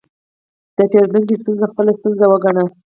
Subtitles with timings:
[0.77, 2.65] د پیرودونکي ستونزه خپله ستونزه وګڼه.